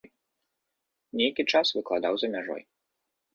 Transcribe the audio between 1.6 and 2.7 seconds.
выкладаў за мяжой.